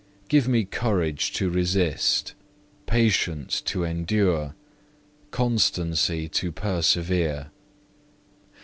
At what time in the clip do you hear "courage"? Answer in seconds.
0.65-1.31